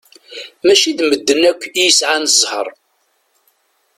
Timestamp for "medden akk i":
1.09-1.83